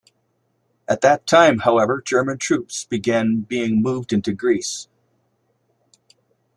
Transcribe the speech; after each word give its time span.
At 0.87 1.01
that 1.01 1.27
time, 1.27 1.59
however, 1.59 2.01
German 2.01 2.39
troops 2.39 2.85
began 2.85 3.41
being 3.41 3.83
moved 3.83 4.11
into 4.11 4.33
Greece. 4.33 4.87